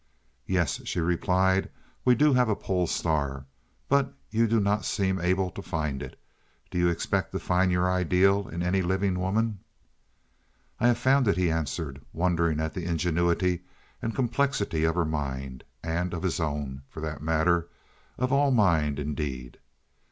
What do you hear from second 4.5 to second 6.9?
not seem able to find it. Do you